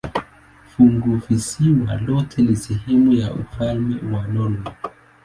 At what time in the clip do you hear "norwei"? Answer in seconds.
4.27-4.65